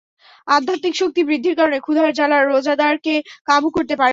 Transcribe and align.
আধ্যাত্মিক 0.47 0.93
শক্তি 1.01 1.21
বৃদ্ধির 1.27 1.55
কারণে 1.59 1.77
ক্ষুধার 1.81 2.09
জ্বালা 2.17 2.37
রোজাদারকে 2.41 3.13
কাবু 3.47 3.67
করতে 3.75 3.93
পারে 3.93 3.99
না। 3.99 4.09